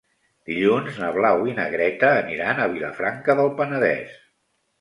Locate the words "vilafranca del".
2.73-3.55